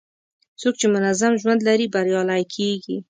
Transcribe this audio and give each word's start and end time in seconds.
څوک 0.61 0.73
چې 0.79 0.87
منظم 0.95 1.33
ژوند 1.41 1.61
لري، 1.67 1.87
بریالی 1.93 2.43
کېږي. 2.55 2.97